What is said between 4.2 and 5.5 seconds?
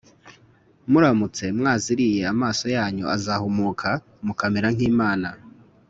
mukamera nk’Imana